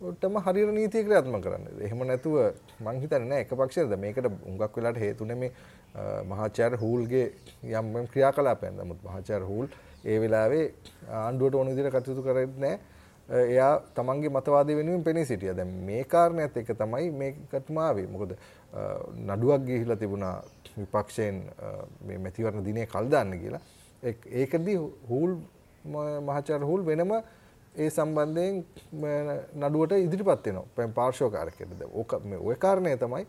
[0.00, 1.64] ටම හරිර නීතිය ක්‍රියාත්ම කරන්න.
[1.80, 2.36] එහෙම නැතුව
[2.84, 5.52] මං හිතන්නේ නැහැ එක පක්ෂයද මේකට උඟක් වෙලාට හේතුනේ මේ
[6.32, 7.26] මහාචාර්ය හූල්ගේ
[7.80, 8.76] යම් ක්‍රියාකලාපයන්.
[8.82, 9.66] නමුත් මහාචාර්ය හූල්
[10.04, 10.66] ඒ වෙලාවේ
[11.22, 12.78] ආණ්ඩුවට ඕන විදිහට කටයුතු කරන්නේ නැහැ.
[13.28, 15.54] එයා තමන්ගේ මතවාදය වෙනුවෙන් පෙනී සිටියා.
[15.54, 18.06] දැන් මේ කාරණයත් එක්ක තමයි මේකටම ආවේ.
[18.06, 18.36] මොකද
[19.28, 20.42] නඩුවක් ගිහිලා තිබුණා
[20.76, 21.42] විපක්ෂයෙන්
[22.06, 23.60] මේ මැතිවරණ දිනේ කල් දාන්න කියලා.
[24.42, 24.76] ඒකදී
[25.10, 25.38] හූල්
[26.28, 27.12] මහාචාර්ය හූල් වෙනම
[27.74, 28.64] ඒ සම්බන්ධයෙන්
[29.56, 30.64] නඩුවට ඉදිරිපත් වෙනවා.
[30.76, 31.82] පැන් පාර්ශ්වකාරකයටද.
[31.92, 33.26] ඕක මේ ওই කාරණය තමයි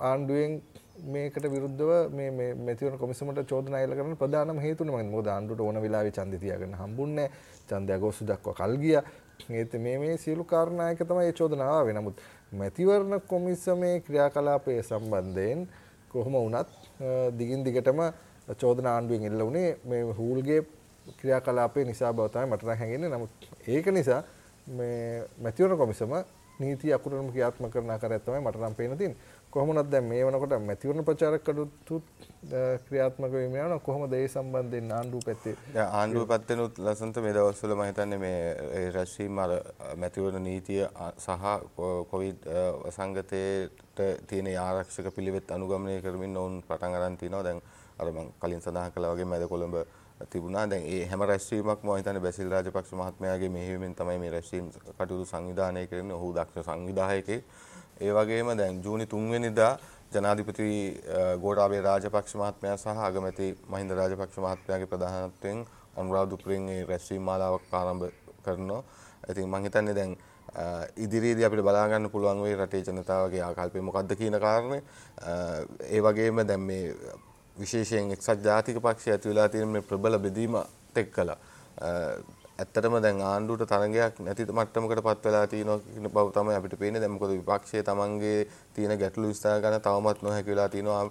[0.00, 0.62] ආණ්ඩුවෙන්
[1.04, 6.10] මේකට විරුද්ධව මේ මැතිවරණ කොමිසමට චෝදනා එල්ල කරන ප්‍රධානම හේතුව මම මොකද ආණ්ඩුවට ඕන වෙලාවෙ
[6.10, 7.38] ඡන්දය තියාගන්න හම්බුන්නේ නැහැ.
[7.68, 9.02] ඡන්දය අගෝස්තු දක්වා කල් ගියා.
[9.50, 11.94] ඒත් මේ මේ සියලු කාරණා එක තමයි ඒ චෝදනාව ආවේ.
[11.94, 12.20] නමුත්
[12.52, 15.66] මැතිවරණ කොමිසමේ ක්‍රියාකලාපය සම්බන්ධයෙන්
[16.08, 16.70] කොහොම වුණත්
[17.38, 18.02] දිගින් දිගටම
[18.56, 20.60] චෝදනා ආණ්ඩුවෙන් එල්ල වුණේ මේ හූල්ගේ
[21.18, 23.10] ක්‍රියාකලාපය නිසා බව තමයි මට නම් හැඟෙන්නේ.
[23.10, 23.30] නමුත්
[23.68, 24.22] ඒක නිසා
[24.68, 26.14] මේ මැතිවරණ කොමිසම
[26.60, 29.31] නීති අකුරටම ක්‍රියාත්මක කරන ආකාරයක් තමයි මට නම් පේන තියෙන්නේ.
[29.52, 31.96] කොහොමනත් දැන් මේ වනකොට මැතිවරණ ප්‍රචාරක කටයුතු
[32.86, 33.78] ක්‍රියාත්මක වෙමින් යනවා.
[33.88, 35.54] කොහොමද ඒ සම්බන්ධයෙන් ආණ්ඩුව පැත්තේ?
[35.74, 39.50] දැන් ආණ්ඩුව පැත්තෙනුත් ලසන්ත මේ දවස්වල මම හිතන්නේ මේ රැස්වීම අර
[40.02, 40.82] මැතිවරණ නීතිය
[41.24, 41.44] සහ
[42.12, 42.46] කොවිඩ්
[42.96, 47.42] සංගතයට තියෙන ආරක්ෂක පිළිවෙත් අනුගමනය කරමින් ඔවුන් පටන් අරන් තිනවා.
[47.48, 47.60] දැන්
[47.98, 49.76] අර මම කලින් සඳහන් කළා වගේ මැද කොළඹ
[50.32, 50.64] තිබුණා.
[50.70, 55.86] දැන් ඒ හැම රැස්වීමක්ම මම හිතන්නේ බැසිල් රාජපක්ෂ මහත්මයාගේ මෙහෙයුමෙන් තමයි මේ රැස්වීම කටයුතු සංවිධානය
[55.92, 56.16] කරන්නේ.
[56.20, 57.44] ඔහු දක්ෂ සංවිධායකයෙක්.
[58.02, 59.72] ඒ වගේම දැන් ජූනි 3 වෙනිදා
[60.12, 60.66] ජනාධිපති
[61.42, 65.64] ගෝඨාභය රාජපක්ෂ මහත්මයා සහ අගමැති මහින්ද රාජපක්ෂ මහත්මයාගේ ප්‍රධානත්වයෙන්
[65.96, 68.10] අනුරාධපුරයෙන් ඒ රැස්වීම මාලාවක් ආරම්භ
[68.44, 68.82] කරනවා.
[69.30, 70.16] ඉතින් මම හිතන්නේ දැන්
[70.96, 74.82] ඉදිරියේදී අපිට බලා ගන්න පුළුවන් වෙයි රටේ ජනතාවගේ ආකල්පය මොකක්ද කියන කාරණේ.
[75.90, 76.84] ඒ වගේම දැන් මේ
[77.56, 81.38] විශේෂයෙන් එක්සත් ජාතික පක්ෂය ඇති වෙලා තියෙන මේ ප්‍රබල බෙදීමත් එක්කලා
[82.62, 87.00] ඇත්තටම දැන් ආණ්ඩුවට තරගයක් නැති මට්ටමකට පත් වෙලා තියෙනවා කියන බව තමයි අපිට පේන්නේ.
[87.00, 91.10] දැන් මොකද විපක්ෂයේ තමන්ගේ තියෙන ගැටලු විස්තර ගන්න තවමත් නොහැකි වෙලා තියෙනවා.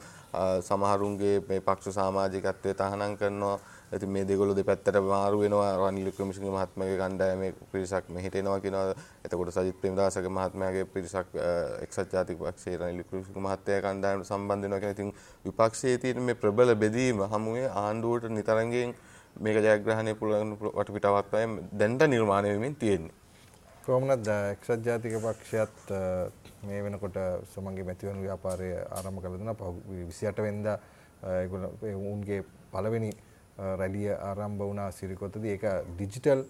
[0.61, 3.59] සමහරුන්ගේ මේ පක්ෂ සමාජිකත්වයේ තහනම් කරනවා.
[3.91, 5.75] ඉතින් මේ දෙගොල්ලෝ දෙපැත්තට මාරු වෙනවා.
[5.81, 8.95] රනිල් වික්‍රමසිංහ මහත්මයාගේ කණ්ඩායමේ පිරිසක් මෙහෙට එනවා කියනවා.
[9.25, 11.37] එතකොට සජිත් ප්‍රේමදාසගේ මහත්මයාගේ පිරිසක්
[11.81, 15.13] එක්සත් ජාතික පක්ෂයේ රනිල් වික්‍රමසිංහ මහත්තයා කණ්ඩායමට සම්බන්ධ වෙනවා කියන ඉතින්
[15.45, 18.99] විපක්ෂයේ තියෙන මේ ප්‍රබල බෙදීම හමුවේ ආණ්ඩුවට නිතරංගෙන්
[19.35, 23.13] මේක ජයග්‍රහණය පුළුවන් වටපිටාවක් තමයි දැන්ට නිර්මාණය වෙමින් තියෙන්නේ.
[23.85, 25.91] කොහොමද එක්සත් ජාතික පක්ෂයත්
[26.63, 27.17] මේ වෙනකොට
[27.53, 29.55] සමන්ගේ මැතිවරණ ව්‍යාපාරය ආරම්භ කළ දෙනවා.
[29.55, 30.77] පහු 28 වෙනිදා
[31.23, 31.71] ඒගොල්ලෝ
[32.11, 33.11] උන්ගේ පළවෙනි
[33.57, 35.51] රැලිය ආරම්භ වුණා සිරිකොතදී.
[35.51, 35.65] ඒක
[35.95, 36.43] ඩිජිටල්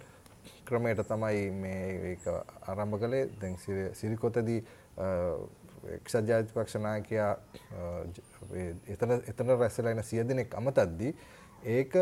[0.65, 2.27] ක්‍රමයට තමයි මේ ඒක
[2.67, 3.29] ආරම්භ කළේ.
[3.41, 3.57] දැන්
[3.93, 4.59] සිරිකොතදී
[5.89, 7.31] එක්සත් ජාතික පක්ෂ නායකයා
[8.87, 11.13] එතන එතන රැස්ලා ඉන සිය දෙනෙක් අමතද්දී
[11.77, 11.95] ඒක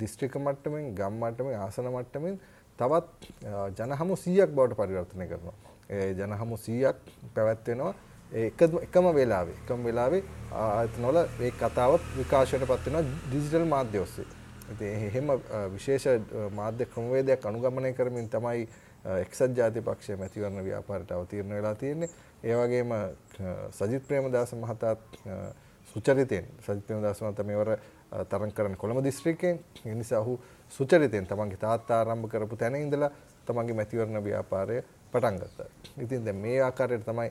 [0.00, 2.40] දිස්ත්‍රික මට්ටමින් ගම් මට්ටමින් ආසන මට්ටමින්
[2.78, 3.32] තවත්
[3.78, 5.56] ජනහමු 100ක් බවට පරිවර්තනය කරනවා.
[5.90, 6.96] ඒ ජනහමු 100ක්
[7.34, 7.94] පැවැත්වෙනවා
[8.32, 10.22] එකම වෙලාවේ එකම වෙලාවේ
[10.54, 14.26] ආයතනවල ඒ කතාව විකාශයට පත් වෙනවා ඩිජිටල් මාධ්‍ය ඔස්සේ.
[14.72, 15.28] ඉතින් එහෙම
[15.74, 16.06] විශේෂ
[16.52, 18.68] මාධ්‍ය ක්‍රමවේදයක් අනුගමනය කරමින් තමයි
[19.24, 22.10] එක්සත් ජාතික පක්ෂය මැතිවරණ ව්‍යාපාරයට අවතීර්ණ වෙලා තියෙන්නේ.
[22.44, 22.92] ඒ වගේම
[23.72, 25.00] සජිත් ප්‍රේමදාස මහතාත්
[25.92, 27.70] සුචරිතයෙන් සජිත් ප්‍රේමදාස මහතා මේවර
[28.10, 30.38] තරඟ කරන කොළඹ දිස්ත්‍රික්කයෙන් ඒ නිසා ඔහු
[30.70, 33.10] සුචරිතයෙන් තමන්ගේ තාත්තා ආරම්භ කරපු තැන ඉඳලා
[33.46, 35.68] තමන්ගේ මැතිවරණ ව්‍යාපාරය පටන් ගත්තා.
[35.98, 37.30] ඉතින් දැන් මේ ආකාරයට තමයි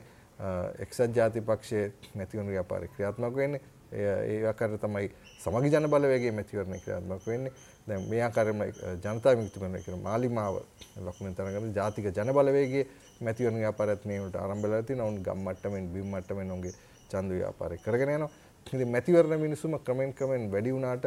[0.78, 3.60] එක්සත් ජාති පක්ෂයේ මැතිවරණ ව්‍යාපාරය ක්‍රියාත්මක වෙන්නේ.
[3.92, 5.10] ඒ ආකාරයට තමයි
[5.42, 7.52] සමගි ජන බලවේගයේ මැතිවරණ ක්‍රියාත්මක වෙන්නේ.
[7.88, 8.62] දැන් මේ ආකාරයෙන්ම
[9.04, 10.60] ජනතා විමුක්ති පෙරමුණ කියන මාලිමාව
[11.06, 12.86] ලකුණෙන් තරගන ජාතික ජන බලවේගයේ
[13.20, 15.08] මැතිවරණ ව්‍යාපාරයත් මේ වලට ආරම්භ වෙලා තියෙනවා.
[15.08, 16.74] උන් ගම් මට්ටමින් බිම් මට්ටමින් උන්ගේ
[17.10, 18.30] ඡන්ද ව්‍යාපාරය කරගෙන යනවා.
[18.68, 21.06] ඉතින් මැතිවරණ මිනිසුම ක්‍රමෙන් ක්‍රමෙන් වැඩි වුණාට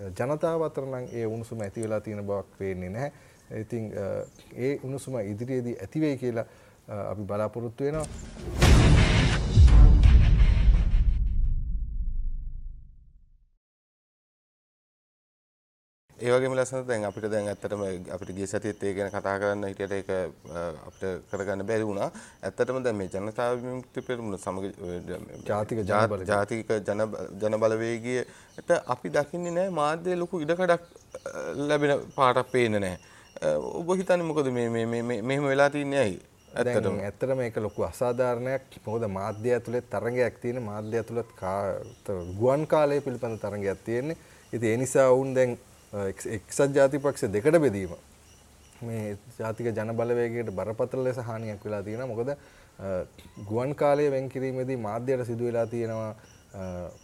[0.00, 3.12] ජනතාව අතර නම් ඒ උණුසුම ඇති වෙලා තියෙන බවක් පේන්නේ නැහැ.
[3.60, 3.92] ඉතින්
[4.58, 6.46] ඒ උණුසුම ඉදිරියේදී ඇති වෙයි කියලා
[7.06, 8.71] අපි බලාපොරොත්තු වෙනවා.
[16.22, 17.82] ඒවගේ ලස්සන දැන් අපිට දැන් ඇත්තටම
[18.14, 20.10] අපිට ගිය සතියේත් ඒ ගැන කතා කරන්න හිටියට ඒක
[20.88, 22.08] අපිට කරගන්න බැරි වුණා.
[22.46, 24.64] ඇත්තටම දැන් මේ ජනතා විමුක්ති පෙරමුණ සමග
[25.48, 25.84] ජාතික
[26.30, 27.02] ජාතික ජන
[27.42, 30.82] ජන බලවේගයට අපි දකින්නේ නැහැ මාධ්‍ය ලොකු ඉඩකඩක්
[31.70, 32.98] ලැබෙන පාටක් පේන්නේ නැහැ.
[33.80, 36.20] ඔබ හිතන්නේ මොකද මේ මේ මේ මෙහෙම වෙලා තින්නේ ඇයි?
[36.54, 38.78] ඇත්තටම ඇත්තටම මේක ලොකු අසාධාරණයක්.
[38.86, 41.34] මොකද මාධ්‍ය ඇතුලේ තරඟයක් තියෙන මාධ්‍ය ඇතුළත්
[42.38, 44.18] ගුවන් කාලය පිළිබඳ තරඟයක් තියෙන්නේ.
[44.52, 45.58] ඉතින් ඒ නිසා වුන් දැන්
[45.92, 47.94] එක්සත් ජාතිපක්ෂ දෙකට බෙදීම.
[48.82, 52.06] මේ ජාතික ජන බලවේගයට බරපතල ලෙස හානියක් වෙලා තියෙනවා.
[52.06, 52.30] මොකද
[53.48, 56.14] ගුවන් කාලය වෙන් කිරීමේදී මාධ්‍යයට සිදු වෙලා තියෙනවා.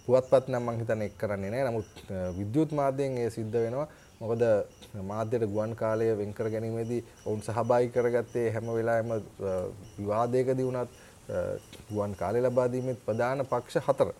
[0.07, 1.91] පුවත්පත් නම් මං හිතන්නේ එක් කරන්නේ නැහැ නමුත්
[2.39, 3.89] විද්‍යුත් මාධ්‍යයෙන් ඒ සිද්ධ වෙනවා.
[4.21, 4.43] මොකද
[5.11, 9.13] මාධ්‍යයට ගුවන් කාලය වෙන් කර ගැනීමේදී ඔවුන් සහභාගී කරගත්තේ හැම වෙලාවෙම
[9.99, 10.91] විවාදයකදී වුණත්
[11.91, 14.11] ගුවන් කාලය ලබා දීමේ ප්‍රධාන පක්ෂ හතර.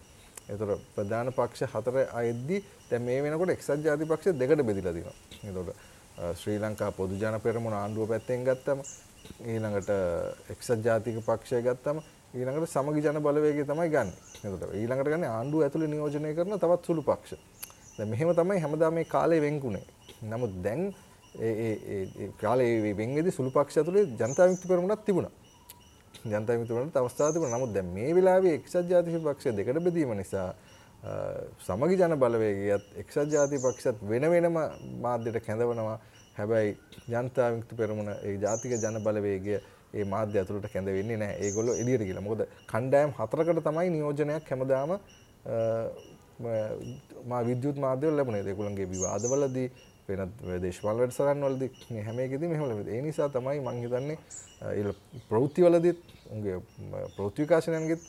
[0.49, 5.17] එතකොට ප්‍රධාන පක්ෂ හතර අයද්දී දැන් මේ වෙනකොට එක්සත් ජාති පක්ෂ දෙකට බෙදිලා තියෙනවා.
[5.45, 5.71] එතකොට
[6.35, 8.81] ශ්‍රී ලංකා පොදු ජන පෙරමුණ ආණ්ඩුව පැත්තෙන් ගත්තම
[9.47, 9.91] ඊළඟට
[10.51, 12.01] එක්සත් ජාතික පක්ෂය ගත්තම
[12.35, 14.11] ඊළඟට සමගි ජන බලවේගය තමයි ගන්න.
[14.39, 17.37] එතකොට ඊළඟට ගන්නේ ආණ්ඩුව ඇතුලේ නියෝජනය කරන තවත් සුළු පක්ෂ.
[17.99, 19.85] දැන් මෙහෙම තමයි හැමදාම මේ කාලේ වෙන්කුනේ.
[20.23, 20.95] නමුත් දැන්
[21.39, 25.33] ඒ ඒ කාලේ වෙන් වෙදී සුළු පක්ෂ ඇතුලේ ජනතා විමුක්ති පෙරමුණක් තිබුණා.
[26.25, 27.59] ජනතා විමුක්තිවලට අවස්ථාව තිබුණා.
[27.59, 30.55] නමුත් දැන් මේ වෙලාවේ එක්සත් ජාතික පක්ෂය දෙකට බෙදීම නිසා
[31.61, 34.59] සමගි ජන බලවේගයත් එක්සත් ජාතික පක්ෂත් වෙන වෙනම
[35.01, 35.99] මාධ්‍යයට කැඳවනවා.
[36.37, 36.77] හැබැයි
[37.09, 39.61] ජනතා විමුක්ති පෙරමුණ ඒ ජාතික ජන බලවේගය
[39.95, 41.39] ඒ මාධ්‍ය ඇතුළට කැඳ වෙන්නේ නැහැ.
[41.41, 42.27] ඒගොල්ලෝ එළියට ගිහලා.
[42.29, 44.91] මොකද කණ්ඩායම් හතරකට තමයි නියෝජනයක් හැමදාම
[47.31, 48.43] මා විද්‍යුත් මාධ්‍යවල ලැබුණේ.
[48.45, 49.69] ඒගොල්ලන්ගේ විවාදවලදී
[50.09, 52.95] වෙනත් දේශපාලන වැඩසටහන් වලදී මේ හැම එකෙදිම එහෙම ලැබෙනවා.
[52.95, 54.19] ඒ නිසා තමයි මම හිතන්නේ
[54.63, 54.95] ඒ
[55.29, 56.57] ප්‍රවෘත්ති වලදීත් උන්ගේ
[57.17, 58.03] ප්‍රවෘත්ති විකාශනයන්ගෙත්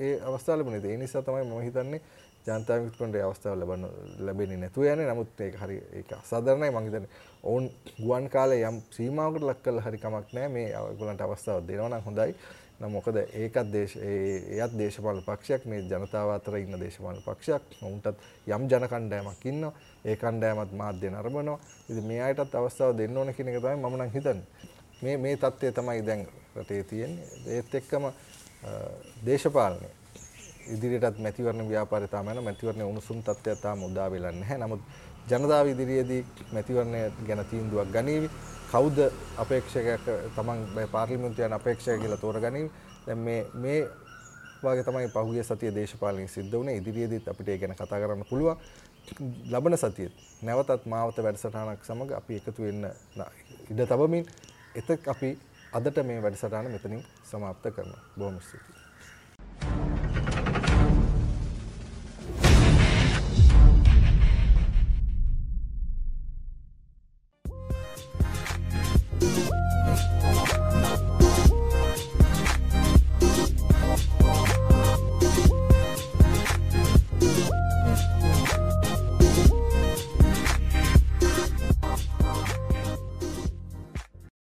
[0.00, 0.92] ඒ අවස්ථාව ලැබුණේ.
[0.92, 2.00] ඒ නිසා තමයි මම හිතන්නේ
[2.46, 3.86] ජනතා විමුක්තියට ඒ අවස්ථාව ලැබන්න
[4.26, 5.06] ලැබෙන්නේ නැතුව යන්නේ.
[5.12, 7.10] නමුත් ඒක හරි ඒක අසාධාරණයි මම හිතන්නේ.
[7.44, 10.52] ඔවුන් ගුවන් කාලේ යම් සීමාවකට ලක් කළා හරි කමක් නැහැ.
[10.56, 12.34] මේ ඒගොල්ලන්ට අවස්ථාවක් දෙනවා නම් හොඳයි.
[12.80, 17.62] නම් මොකද ඒකත් දේශ එයත් දේශපාලන පක්ෂයක් මේ ජනතාව අතර ඉන්න දේශපාලන පක්ෂයක්.
[17.82, 19.72] උන්ටත් යම් ජන කණ්ඩායමක් ඉන්නවා.
[20.04, 21.58] ඒ කණ්ඩායමත් මාධ්‍ය නරඹනවා.
[21.88, 24.46] ඉතින් මේ අයටත් අවස්ථාව දෙන්න ඕන කියන එක තමයි මම නම් හිතන්නේ.
[25.02, 27.26] මේ මේ தත්ත්වය තමයි දැන් රටේ තියෙන්නේ.
[27.46, 28.10] ඒත් එක්කම
[29.26, 29.88] දේශපාලනය
[30.74, 34.58] ඉදිරියටත් මැතිවරණ ව්‍යාපාරය තාම යන මැතිවරණ උණුසුම් තත්ත්වයක් තාම උදා වෙලා නැහැ.
[34.58, 34.80] නමුත්
[35.28, 38.30] ජනතාව ඉදිරියේදී මැතිවරණය ගැන තීන්දුවක් ගනීවි.
[38.70, 38.98] කවුද
[39.38, 42.70] අපේක්ෂකයක් තමන් පාර්ලිමේන්තුවේ යන අපේක්ෂක කියලා තෝරගනීවි.
[43.06, 43.80] දැන් මේ මේ
[44.62, 46.76] වගේ තමයි පහුගිය සතියේ දේශපාලනය සිද්ධ වුණේ.
[46.76, 48.56] ඉදිරියේදීත් අපිට ඒ ගැන කතා කරන්න පුළුවන්.
[49.50, 52.86] ලබන සතියේ නැවතත් මාවත වැඩසටහනක් සමග අපි එකතු වෙන්න
[53.70, 54.24] ඉඩ තබමින්
[54.74, 55.36] එතක් අපි
[55.72, 58.02] අදට මේ වැඩසටහන මෙතනින් සමාප්ත කරනවා.
[58.18, 58.73] බොහොම ස්තුතියි.